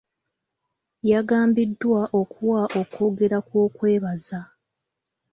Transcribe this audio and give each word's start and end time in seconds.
Yagambiddwa 1.11 2.01
okuwa 2.21 2.61
okwogera 2.81 3.37
kw'okwebaza. 3.47 4.39